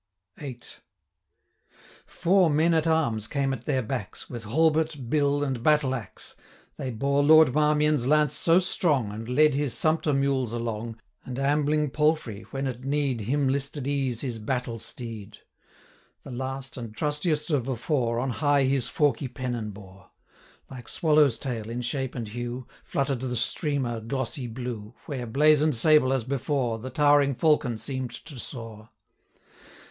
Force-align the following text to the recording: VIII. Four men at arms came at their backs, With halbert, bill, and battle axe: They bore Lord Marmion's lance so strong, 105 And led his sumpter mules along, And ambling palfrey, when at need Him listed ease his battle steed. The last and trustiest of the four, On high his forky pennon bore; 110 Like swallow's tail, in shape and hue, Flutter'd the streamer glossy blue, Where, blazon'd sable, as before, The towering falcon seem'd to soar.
VIII. 0.37 0.61
Four 2.07 2.49
men 2.49 2.73
at 2.73 2.87
arms 2.87 3.27
came 3.27 3.53
at 3.53 3.65
their 3.65 3.83
backs, 3.83 4.27
With 4.31 4.45
halbert, 4.45 5.11
bill, 5.11 5.43
and 5.43 5.61
battle 5.61 5.93
axe: 5.93 6.35
They 6.75 6.89
bore 6.89 7.21
Lord 7.21 7.53
Marmion's 7.53 8.07
lance 8.07 8.33
so 8.33 8.57
strong, 8.57 9.09
105 9.09 9.27
And 9.27 9.37
led 9.37 9.53
his 9.53 9.75
sumpter 9.75 10.11
mules 10.11 10.53
along, 10.53 10.99
And 11.23 11.37
ambling 11.37 11.91
palfrey, 11.91 12.47
when 12.49 12.65
at 12.65 12.83
need 12.83 13.21
Him 13.21 13.47
listed 13.47 13.85
ease 13.85 14.21
his 14.21 14.39
battle 14.39 14.79
steed. 14.79 15.37
The 16.23 16.31
last 16.31 16.77
and 16.77 16.95
trustiest 16.95 17.51
of 17.51 17.65
the 17.65 17.75
four, 17.75 18.19
On 18.19 18.31
high 18.31 18.63
his 18.63 18.89
forky 18.89 19.27
pennon 19.27 19.69
bore; 19.69 20.09
110 20.69 20.75
Like 20.77 20.89
swallow's 20.89 21.37
tail, 21.37 21.69
in 21.69 21.81
shape 21.83 22.15
and 22.15 22.27
hue, 22.27 22.65
Flutter'd 22.83 23.19
the 23.19 23.35
streamer 23.35 23.99
glossy 23.99 24.47
blue, 24.47 24.95
Where, 25.05 25.27
blazon'd 25.27 25.75
sable, 25.75 26.11
as 26.11 26.23
before, 26.23 26.79
The 26.79 26.89
towering 26.89 27.35
falcon 27.35 27.77
seem'd 27.77 28.09
to 28.25 28.39
soar. 28.39 28.89